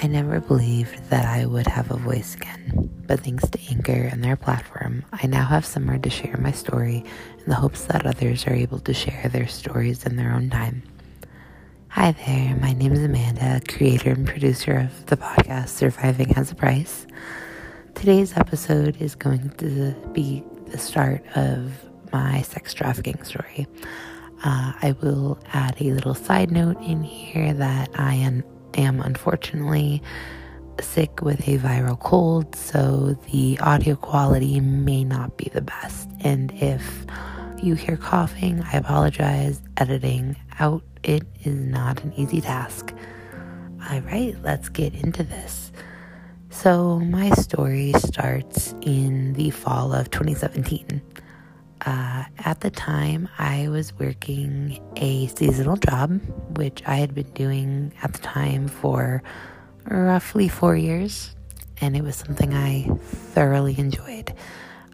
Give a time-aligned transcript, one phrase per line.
[0.00, 4.22] I never believed that I would have a voice again, but thanks to Anchor and
[4.22, 7.02] their platform, I now have somewhere to share my story
[7.38, 10.84] in the hopes that others are able to share their stories in their own time.
[11.88, 16.54] Hi there, my name is Amanda, creator and producer of the podcast Surviving Has a
[16.54, 17.08] Price.
[17.96, 21.72] Today's episode is going to be the start of
[22.12, 23.66] my sex trafficking story.
[24.44, 28.44] Uh, I will add a little side note in here that I am
[28.78, 30.02] am unfortunately
[30.80, 36.08] sick with a viral cold, so the audio quality may not be the best.
[36.20, 37.06] And if
[37.62, 39.60] you hear coughing, I apologize.
[39.76, 42.94] Editing out it is not an easy task.
[43.90, 45.72] All right, let's get into this.
[46.50, 51.00] So, my story starts in the fall of 2017.
[51.88, 56.20] Uh, at the time, I was working a seasonal job,
[56.58, 59.22] which I had been doing at the time for
[59.86, 61.34] roughly four years,
[61.80, 62.82] and it was something I
[63.32, 64.34] thoroughly enjoyed.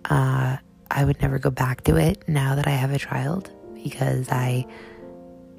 [0.04, 3.50] Uh, I would never go back to it now that I have a child
[3.82, 4.64] because I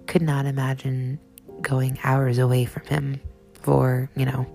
[0.07, 1.19] could not imagine
[1.61, 3.19] going hours away from him
[3.61, 4.45] for, you know,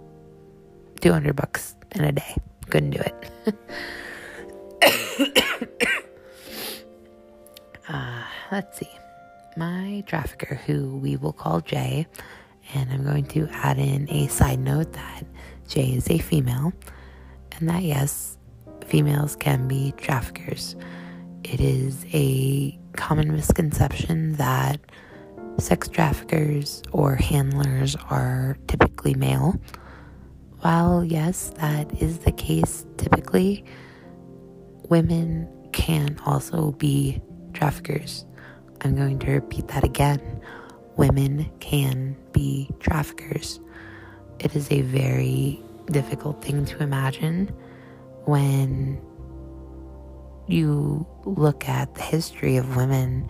[1.02, 2.36] 200 bucks in a day.
[2.70, 3.14] Couldn't do it.
[8.50, 8.90] let's see.
[9.56, 12.06] My trafficker, who we will call Jay,
[12.74, 15.24] and I'm going to add in a side note that
[15.68, 16.72] Jay is a female,
[17.52, 18.38] and that yes,
[18.86, 20.76] females can be traffickers.
[21.44, 24.80] It is a common misconception that
[25.58, 29.54] sex traffickers or handlers are typically male.
[30.60, 33.64] While, yes, that is the case typically,
[34.88, 37.20] women can also be
[37.52, 38.26] traffickers.
[38.83, 40.41] I'm going to repeat that again.
[40.97, 43.61] Women can be traffickers.
[44.39, 47.48] It is a very difficult thing to imagine
[48.24, 49.01] when
[50.46, 53.29] you look at the history of women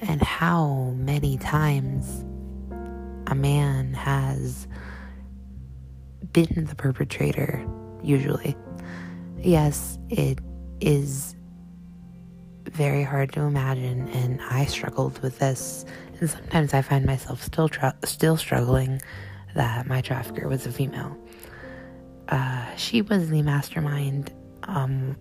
[0.00, 2.24] and how many times
[3.28, 4.66] a man has
[6.32, 7.64] been the perpetrator,
[8.02, 8.56] usually.
[9.38, 10.40] Yes, it
[10.80, 11.35] is
[12.76, 15.86] very hard to imagine, and I struggled with this.
[16.20, 19.00] And sometimes I find myself still tra- still struggling
[19.54, 21.16] that my trafficker was a female.
[22.28, 24.30] Uh, she was the mastermind
[24.64, 25.16] um,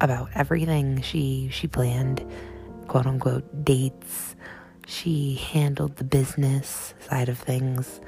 [0.00, 1.02] about everything.
[1.02, 2.24] She she planned
[2.88, 4.34] quote unquote dates.
[4.86, 8.00] She handled the business side of things.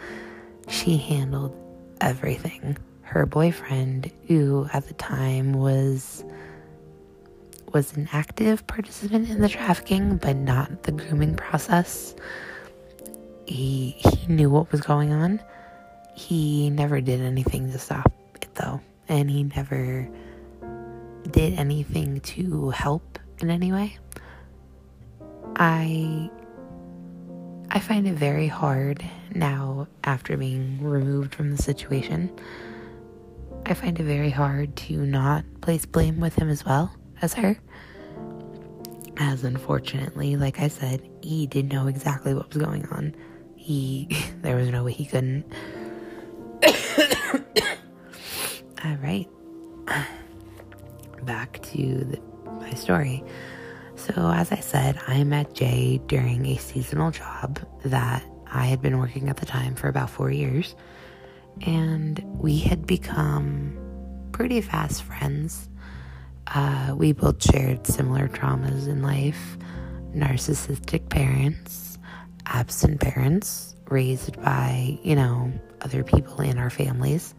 [0.69, 1.55] She handled
[2.01, 2.79] everything.
[3.03, 6.25] Her boyfriend, who at the time was
[7.73, 12.15] was an active participant in the trafficking, but not the grooming process.
[13.47, 15.41] He he knew what was going on.
[16.15, 20.09] He never did anything to stop it though, and he never
[21.31, 23.99] did anything to help in any way.
[25.57, 26.31] I
[27.71, 29.05] I find it very hard
[29.35, 32.31] now after being removed from the situation.
[33.67, 37.59] I find it very hard to not place blame with him as well as her.
[39.17, 43.15] As unfortunately, like I said, he didn't know exactly what was going on.
[43.57, 44.09] He
[44.43, 45.45] there was no way he couldn't.
[48.85, 49.29] All right.
[51.23, 52.21] Back to the,
[52.61, 53.25] my story.
[53.97, 58.99] So, as I said, I met Jay during a seasonal job that I had been
[58.99, 60.77] working at the time for about four years.
[61.63, 63.77] And we had become
[64.31, 65.69] pretty fast friends.
[66.55, 69.59] Uh, we both shared similar traumas in life
[70.15, 71.99] narcissistic parents,
[72.47, 77.35] absent parents, raised by, you know, other people in our families.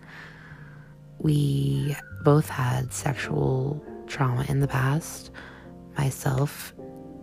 [1.17, 5.31] We both had sexual trauma in the past
[5.97, 6.73] myself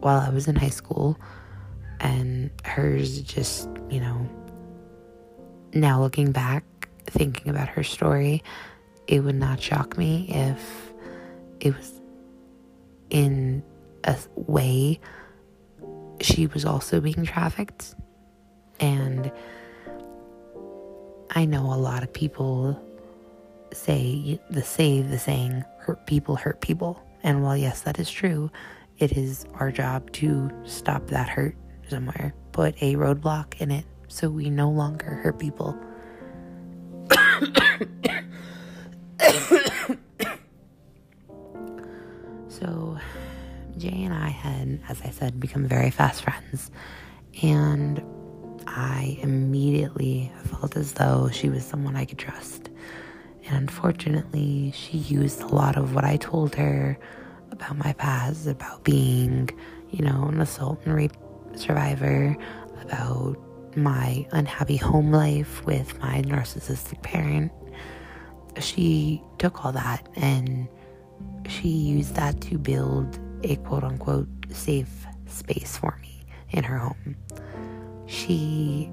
[0.00, 1.18] while I was in high school,
[2.00, 4.28] and hers just, you know,
[5.72, 6.64] now looking back,
[7.06, 8.42] thinking about her story,
[9.06, 10.92] it would not shock me if
[11.60, 12.00] it was
[13.10, 13.62] in
[14.04, 15.00] a way
[16.20, 17.94] she was also being trafficked.
[18.80, 19.30] And
[21.30, 22.80] I know a lot of people
[23.72, 28.52] say the say the saying hurt people hurt people and while, yes, that is true,
[28.98, 31.56] it is our job to stop that hurt
[31.88, 35.76] somewhere, put a roadblock in it so we no longer hurt people.
[43.76, 46.70] Jay and I had, as I said, become very fast friends.
[47.42, 48.02] And
[48.66, 52.70] I immediately felt as though she was someone I could trust.
[53.46, 56.98] And unfortunately, she used a lot of what I told her
[57.50, 59.50] about my past, about being,
[59.90, 61.12] you know, an assault and rape
[61.54, 62.36] survivor,
[62.82, 63.36] about
[63.76, 67.52] my unhappy home life with my narcissistic parent.
[68.58, 70.66] She took all that and
[71.46, 73.18] she used that to build
[73.50, 77.16] a quote unquote safe space for me in her home.
[78.06, 78.90] She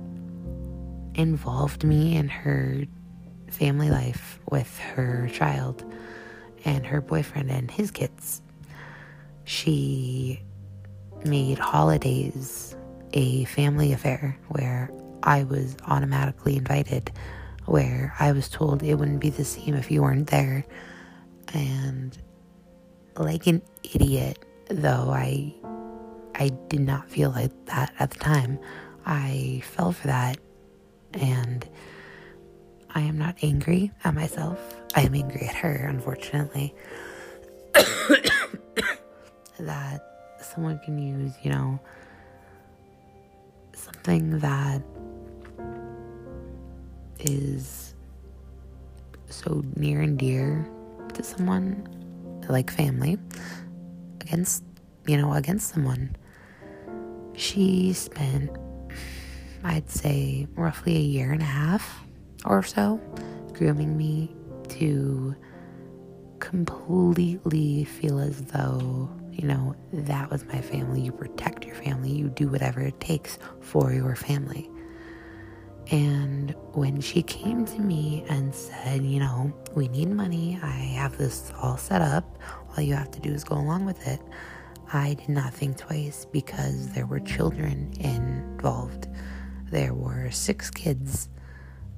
[1.16, 2.84] involved me in her
[3.50, 5.84] family life with her child
[6.66, 8.42] and her boyfriend and his kids.
[9.46, 10.42] She
[11.26, 12.76] made holidays
[13.14, 14.90] a family affair where
[15.24, 17.12] I was automatically invited,
[17.66, 20.66] where I was told it wouldn't be the same if you weren't there.
[21.54, 22.18] And
[23.18, 24.40] like an idiot,
[24.70, 25.54] though I
[26.36, 28.60] I did not feel like that at the time.
[29.06, 30.38] I fell for that
[31.14, 31.68] and
[32.96, 34.60] I am not angry at myself.
[34.96, 36.74] I am angry at her, unfortunately.
[39.60, 40.02] that
[40.42, 41.80] someone can use, you know,
[43.74, 44.82] something that
[47.20, 47.94] is
[49.30, 50.68] so near and dear
[51.14, 51.88] to someone,
[52.50, 53.18] like family,
[54.22, 54.64] against,
[55.06, 56.16] you know, against someone.
[57.36, 58.52] She spent,
[59.64, 62.04] I'd say, roughly a year and a half
[62.46, 63.00] or so
[63.54, 64.36] grooming me
[64.70, 65.36] to
[66.40, 71.02] completely feel as though, you know, that was my family.
[71.02, 74.70] You protect your family, you do whatever it takes for your family.
[75.92, 81.18] And when she came to me and said, you know, we need money, I have
[81.18, 82.38] this all set up,
[82.70, 84.22] all you have to do is go along with it.
[84.92, 89.08] I did not think twice because there were children involved.
[89.72, 91.30] There were six kids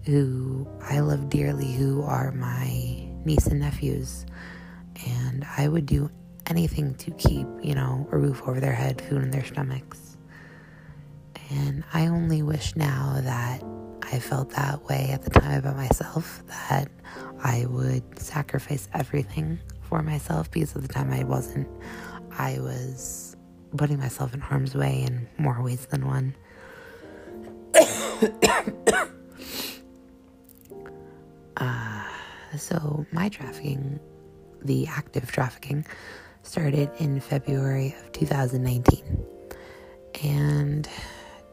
[0.05, 2.65] who I love dearly, who are my
[3.25, 4.25] niece and nephews.
[5.05, 6.09] And I would do
[6.47, 10.17] anything to keep, you know, a roof over their head, food in their stomachs.
[11.49, 13.63] And I only wish now that
[14.11, 16.89] I felt that way at the time about myself, that
[17.43, 21.67] I would sacrifice everything for myself because at the time I wasn't.
[22.37, 23.35] I was
[23.77, 26.35] putting myself in harm's way in more ways than one.
[31.57, 32.03] uh,
[32.57, 33.99] so, my trafficking,
[34.63, 35.85] the active trafficking,
[36.43, 39.25] started in February of 2019.
[40.23, 40.87] And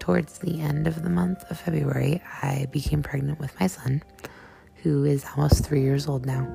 [0.02, 4.02] towards the end of the month of February, I became pregnant with my son,
[4.82, 6.52] who is almost three years old now.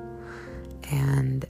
[0.90, 1.46] And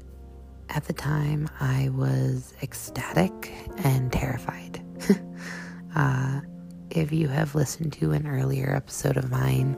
[0.69, 4.81] at the time, I was ecstatic and terrified.
[5.97, 6.43] uh,
[6.91, 9.77] if you have listened to an earlier episode of mine,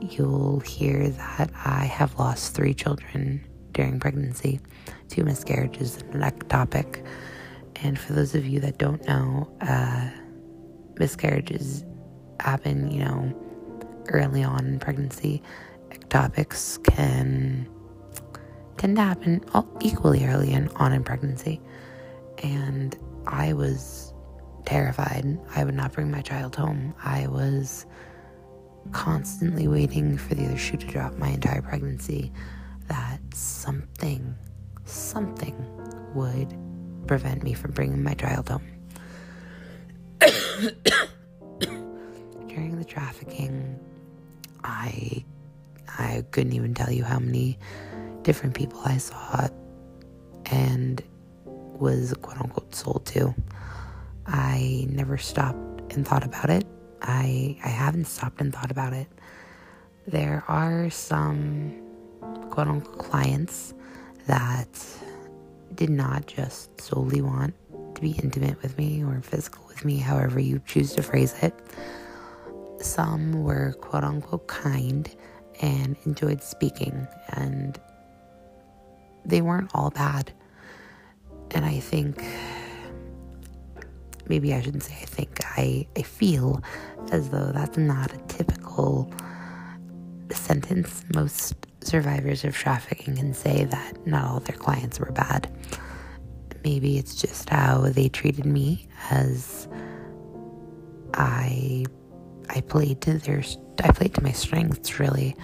[0.00, 4.60] you'll hear that I have lost three children during pregnancy
[5.08, 7.04] two miscarriages and an ectopic.
[7.82, 10.08] And for those of you that don't know, uh,
[11.00, 11.84] miscarriages
[12.38, 13.34] happen, you know,
[14.08, 15.42] early on in pregnancy.
[15.90, 17.68] Ectopics can
[18.76, 19.44] tend to happen
[19.80, 21.60] equally early and on in pregnancy.
[22.44, 24.14] And I was
[24.66, 25.38] terrified.
[25.56, 26.94] I would not bring my child home.
[27.02, 27.86] I was
[28.92, 32.32] constantly waiting for the other shoe to drop my entire pregnancy
[32.88, 34.34] that something,
[34.84, 35.56] something
[36.14, 36.56] would
[37.06, 38.79] prevent me from bringing my child home.
[42.48, 43.78] During the trafficking,
[44.62, 45.24] I
[45.98, 47.58] I couldn't even tell you how many
[48.22, 49.48] different people I saw
[50.46, 51.02] and
[51.46, 53.34] was quote unquote sold to.
[54.26, 56.66] I never stopped and thought about it.
[57.00, 59.06] I I haven't stopped and thought about it.
[60.06, 61.74] There are some
[62.50, 63.72] quote unquote clients
[64.26, 64.68] that
[65.74, 67.54] did not just solely want
[68.00, 71.54] to be intimate with me or physical with me, however you choose to phrase it.
[72.80, 75.08] Some were quote unquote kind
[75.60, 77.78] and enjoyed speaking, and
[79.24, 80.32] they weren't all bad.
[81.50, 82.24] And I think,
[84.28, 86.62] maybe I shouldn't say I think, I, I feel
[87.12, 89.12] as though that's not a typical
[90.30, 91.04] sentence.
[91.14, 95.50] Most survivors of trafficking can say that not all their clients were bad.
[96.64, 99.68] Maybe it's just how they treated me as
[101.14, 101.84] I
[102.48, 103.42] I played to their
[103.82, 105.36] I played to my strengths really.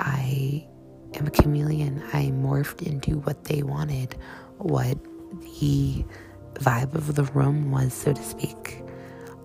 [0.00, 0.66] I
[1.14, 2.02] am a chameleon.
[2.12, 4.16] I morphed into what they wanted,
[4.58, 4.98] what
[5.42, 6.04] the
[6.54, 8.82] vibe of the room was, so to speak.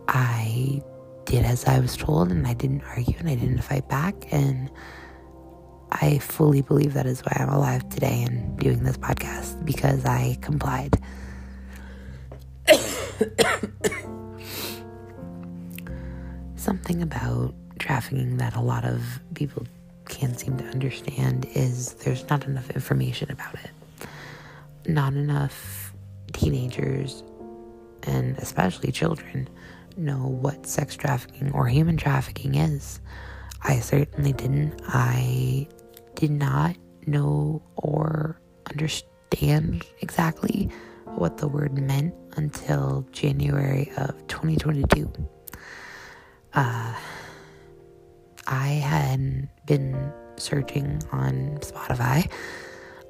[0.08, 0.82] I
[1.26, 4.32] did as I was told and I didn't argue and I didn't fight back.
[4.32, 4.72] And
[5.92, 10.38] I fully believe that is why I'm alive today and doing this podcast because I
[10.42, 11.02] complied.
[16.56, 19.66] Something about trafficking that a lot of people
[20.08, 23.72] can't seem to understand is there's not enough information about it.
[24.88, 25.94] Not enough
[26.34, 27.24] teenagers
[28.04, 29.50] and especially children
[29.98, 33.00] know what sex trafficking or human trafficking is.
[33.62, 34.82] I certainly didn't.
[34.88, 35.68] I
[36.20, 36.76] did not
[37.08, 40.70] know or understand exactly
[41.06, 45.12] what the word meant until January of 2022.
[46.54, 46.94] Uh,
[48.48, 52.30] I had been searching on Spotify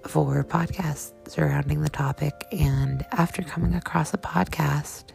[0.08, 5.06] for podcasts surrounding the topic, and after coming across a podcast,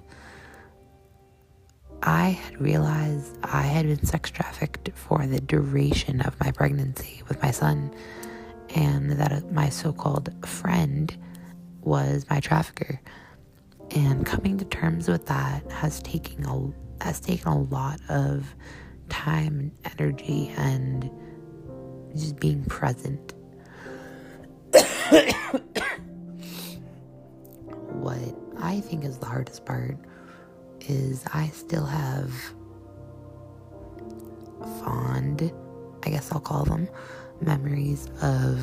[2.06, 7.42] I had realized I had been sex trafficked for the duration of my pregnancy with
[7.42, 7.94] my son,
[8.74, 11.16] and that my so called friend
[11.80, 13.00] was my trafficker.
[13.92, 16.70] And coming to terms with that has taken a
[17.02, 18.54] has taken a lot of
[19.08, 21.10] time and energy and
[22.14, 23.32] just being present.
[27.92, 28.18] what
[28.58, 29.96] I think is the hardest part
[30.88, 32.32] is I still have
[34.80, 35.52] fond,
[36.04, 36.88] I guess I'll call them,
[37.40, 38.60] memories of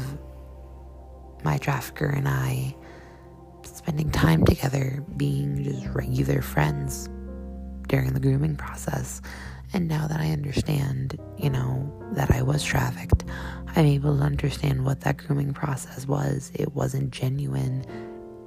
[1.43, 2.75] my trafficker and I
[3.63, 7.09] spending time together, being just regular friends
[7.87, 9.21] during the grooming process.
[9.73, 13.23] And now that I understand, you know, that I was trafficked,
[13.75, 16.51] I'm able to understand what that grooming process was.
[16.53, 17.85] It wasn't genuine,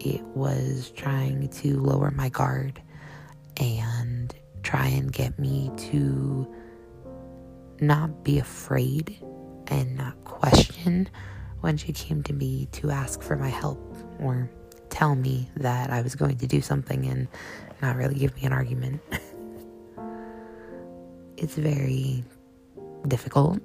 [0.00, 2.82] it was trying to lower my guard
[3.56, 6.52] and try and get me to
[7.80, 9.18] not be afraid
[9.68, 11.08] and not question
[11.60, 13.80] when she came to me to ask for my help
[14.20, 14.50] or
[14.90, 17.28] tell me that I was going to do something and
[17.82, 19.00] not really give me an argument.
[21.36, 22.24] it's very
[23.08, 23.60] difficult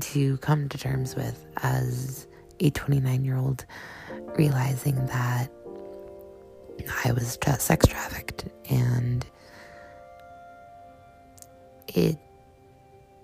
[0.00, 2.26] to come to terms with as
[2.60, 3.64] a 29 year old,
[4.36, 5.50] realizing that
[7.04, 9.24] I was sex trafficked and
[11.88, 12.18] it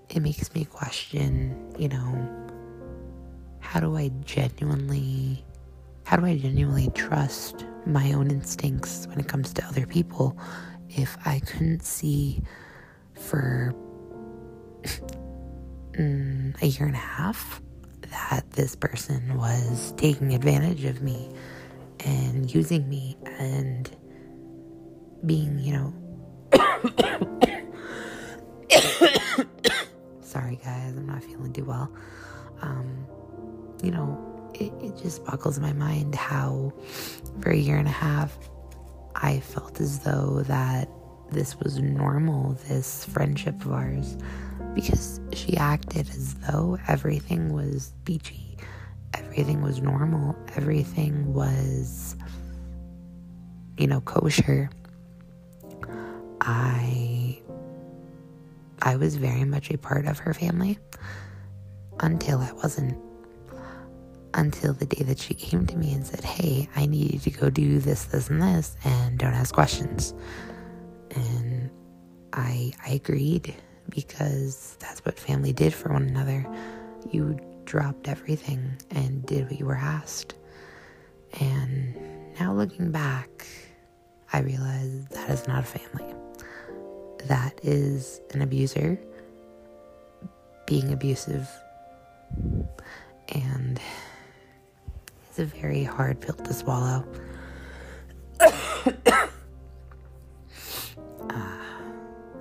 [0.09, 2.45] it makes me question, you know,
[3.59, 5.43] how do I genuinely
[6.05, 10.37] how do I genuinely trust my own instincts when it comes to other people
[10.89, 12.41] if I couldn't see
[13.15, 13.73] for
[15.93, 17.61] mm, a year and a half
[18.11, 21.29] that this person was taking advantage of me
[22.05, 23.89] and using me and
[25.25, 25.93] being, you know.
[30.21, 31.91] Sorry, guys, I'm not feeling too well.
[32.61, 33.07] Um,
[33.83, 36.71] you know, it, it just boggles my mind how,
[37.41, 38.37] for a year and a half,
[39.15, 40.89] I felt as though that
[41.31, 44.17] this was normal, this friendship of ours,
[44.73, 48.44] because she acted as though everything was beachy,
[49.15, 52.15] everything was normal, everything was,
[53.77, 54.69] you know, kosher.
[56.41, 57.41] I
[58.81, 60.77] I was very much a part of her family
[61.99, 62.97] until I wasn't.
[64.37, 67.29] Until the day that she came to me and said, Hey, I need you to
[67.31, 70.13] go do this, this, and this, and don't ask questions.
[71.11, 71.69] And
[72.33, 73.55] I, I agreed
[73.89, 76.45] because that's what family did for one another.
[77.11, 80.35] You dropped everything and did what you were asked.
[81.39, 81.95] And
[82.39, 83.47] now looking back,
[84.31, 86.15] I realize that is not a family
[87.27, 88.99] that is an abuser
[90.65, 91.49] being abusive.
[93.29, 93.79] And
[95.29, 97.05] it's a very hard pill to swallow.
[98.39, 98.51] uh,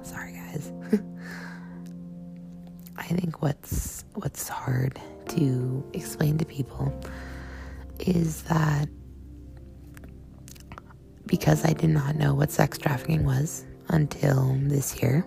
[0.02, 0.73] sorry guys.
[2.97, 5.00] I think what's what's hard
[5.37, 6.93] to explain to people
[8.00, 8.88] is that
[11.26, 15.26] because I did not know what sex trafficking was until this year.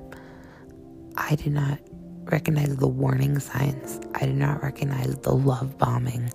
[1.16, 1.80] I did not
[2.26, 4.00] recognize the warning signs.
[4.16, 6.32] I did not recognize the love bombing.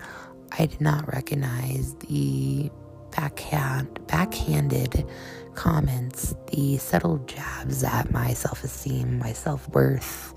[0.59, 2.71] I did not recognize the
[3.11, 5.07] backhand, backhanded
[5.55, 10.35] comments, the subtle jabs at my self-esteem, my self-worth,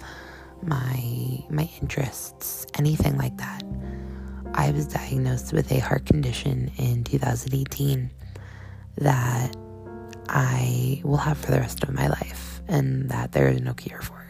[0.61, 3.63] my my interests, anything like that.
[4.53, 8.09] I was diagnosed with a heart condition in 2018
[8.97, 9.55] that
[10.29, 12.61] I will have for the rest of my life.
[12.67, 14.25] and that there is no cure for.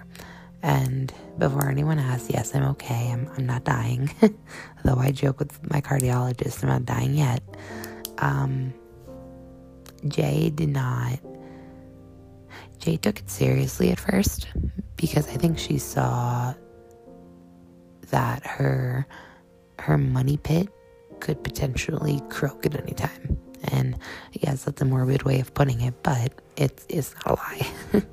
[0.61, 3.11] And before anyone asks, yes, I'm okay.
[3.11, 4.09] I'm, I'm not dying.
[4.83, 7.41] Though I joke with my cardiologist, I'm not dying yet.
[8.17, 8.73] Um,
[10.07, 11.19] Jay did not.
[12.79, 14.47] Jay took it seriously at first
[14.95, 16.53] because I think she saw
[18.09, 19.07] that her
[19.79, 20.69] her money pit
[21.19, 23.37] could potentially croak at any time.
[23.71, 23.97] And
[24.31, 27.67] yes, that's a morbid way of putting it, but it's it's not a lie.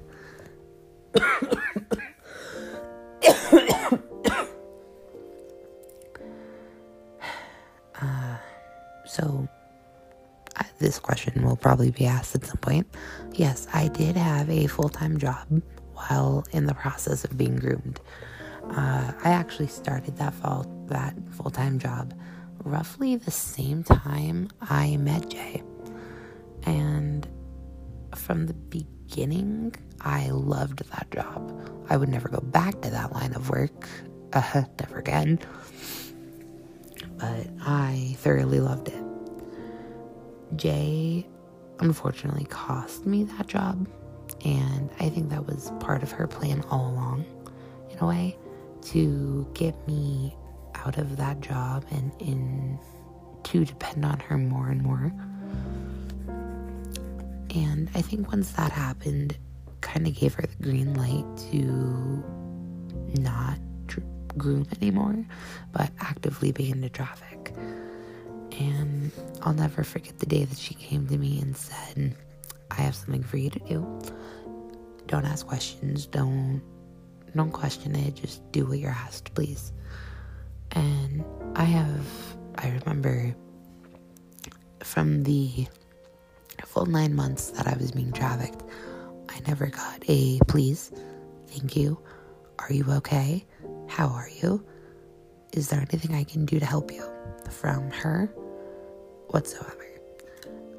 [8.00, 8.36] uh,
[9.06, 9.48] so
[10.78, 12.86] this question will probably be asked at some point.
[13.34, 15.46] Yes, I did have a full time job
[16.08, 18.00] while in the process of being groomed.
[18.70, 22.14] Uh, I actually started that fall that full time job
[22.64, 25.62] roughly the same time I met Jay,
[26.64, 27.26] and
[28.14, 31.70] from the beginning, I loved that job.
[31.88, 33.88] I would never go back to that line of work,
[34.32, 35.40] uh, never again.
[37.16, 39.04] But I thoroughly loved it.
[40.56, 41.26] Jay
[41.80, 43.88] unfortunately cost me that job,
[44.44, 47.24] and I think that was part of her plan all along,
[47.90, 48.36] in a way
[48.82, 50.36] to get me
[50.74, 52.78] out of that job and in
[53.44, 55.12] to depend on her more and more.
[57.54, 59.36] And I think once that happened,
[59.80, 62.24] kind of gave her the green light to
[63.20, 64.06] not dr-
[64.38, 65.24] groom anymore,
[65.72, 67.52] but actively be into traffic.
[68.58, 72.14] And I'll never forget the day that she came to me and said,
[72.72, 74.00] I have something for you to do.
[75.06, 76.62] Don't ask questions, don't
[77.34, 78.14] don't question it.
[78.14, 79.72] Just do what you're asked, please.
[80.72, 81.24] And
[81.54, 82.06] I have,
[82.56, 83.34] I remember
[84.80, 85.66] from the
[86.64, 88.62] full nine months that I was being trafficked,
[89.28, 90.92] I never got a please,
[91.48, 91.98] thank you,
[92.58, 93.46] are you okay?
[93.88, 94.64] How are you?
[95.52, 97.04] Is there anything I can do to help you?
[97.50, 98.26] From her
[99.28, 99.91] whatsoever.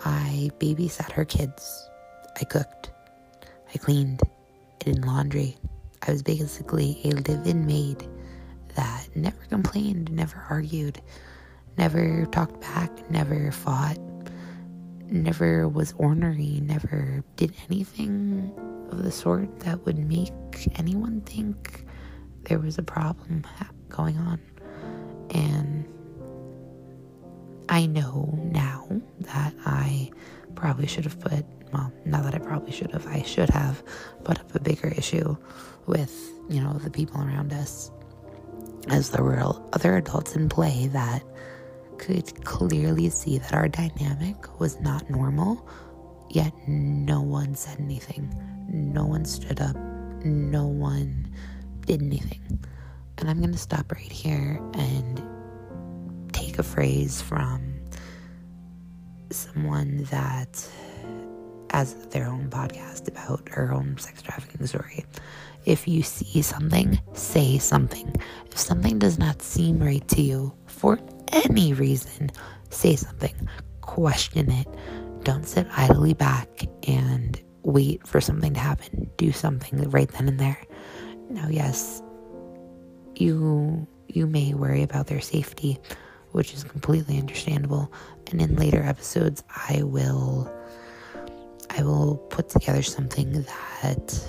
[0.05, 1.89] I babysat her kids.
[2.39, 2.91] I cooked.
[3.73, 4.21] I cleaned.
[4.23, 5.57] I did laundry.
[6.05, 8.07] I was basically a live in maid
[8.75, 11.01] that never complained, never argued,
[11.77, 13.97] never talked back, never fought,
[15.05, 18.51] never was ornery, never did anything
[18.91, 20.33] of the sort that would make
[20.75, 21.85] anyone think
[22.43, 23.45] there was a problem
[23.89, 24.39] going on.
[25.29, 25.87] And
[27.73, 28.87] I know now
[29.21, 30.11] that I
[30.53, 33.83] probably should have put, well, not that I probably should have, I should have
[34.23, 35.35] put up a bigger issue
[35.87, 36.13] with,
[36.49, 37.89] you know, the people around us,
[38.89, 39.41] as there were
[39.73, 41.23] other adults in play that
[41.97, 45.67] could clearly see that our dynamic was not normal,
[46.29, 48.31] yet no one said anything.
[48.69, 49.75] No one stood up.
[50.23, 51.27] No one
[51.87, 52.63] did anything.
[53.17, 55.32] And I'm going to stop right here and
[56.53, 57.73] take a phrase from
[59.31, 60.69] someone that
[61.71, 65.03] has their own podcast about her own sex trafficking story.
[65.65, 68.15] If you see something, say something.
[68.51, 70.99] If something does not seem right to you for
[71.31, 72.29] any reason,
[72.69, 73.33] say something.
[73.81, 74.67] Question it.
[75.23, 79.09] Don't sit idly back and wait for something to happen.
[79.17, 80.61] Do something right then and there.
[81.31, 82.03] Now, yes,
[83.15, 85.79] you you may worry about their safety,
[86.33, 87.91] which is completely understandable.
[88.29, 90.51] And in later episodes, I will
[91.75, 93.45] I will put together something
[93.81, 94.27] that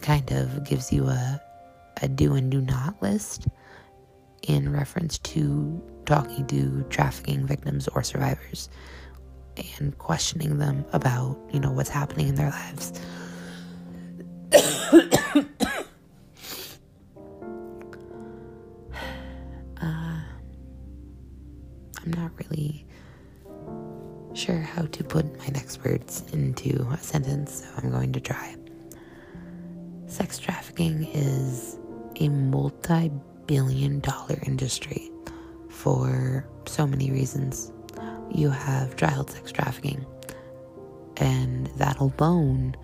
[0.00, 1.40] kind of gives you a,
[2.00, 3.48] a do and do not list
[4.48, 8.68] in reference to talking to trafficking victims or survivors
[9.78, 12.92] and questioning them about, you know, what's happening in their lives.
[22.50, 22.84] really
[24.34, 28.56] sure how to put my next words into a sentence, so I'm going to try.
[30.06, 31.78] Sex trafficking is
[32.20, 33.10] a multi
[33.46, 35.10] billion dollar industry
[35.68, 37.72] for so many reasons.
[38.30, 40.06] You have child sex trafficking,
[41.18, 42.74] and that alone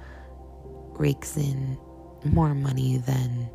[0.99, 1.79] rakes in
[2.25, 3.49] more money than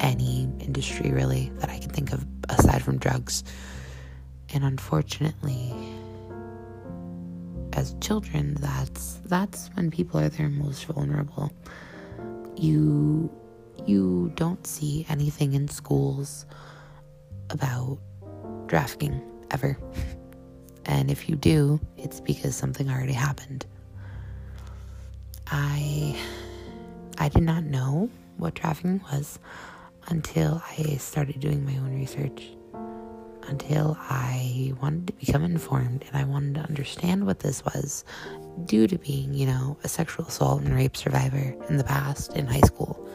[0.00, 3.44] any industry really that I can think of aside from drugs.
[4.54, 5.72] And unfortunately,
[7.72, 11.50] as children, that's that's when people are their most vulnerable
[12.62, 13.30] you
[13.86, 16.46] you don't see anything in schools
[17.50, 17.98] about
[18.68, 19.76] trafficking ever.
[20.86, 23.66] And if you do, it's because something already happened.
[25.48, 26.16] I
[27.18, 29.38] I did not know what trafficking was
[30.08, 32.50] until I started doing my own research.
[33.48, 38.04] Until I wanted to become informed and I wanted to understand what this was
[38.64, 42.46] due to being, you know, a sexual assault and rape survivor in the past in
[42.46, 43.06] high school.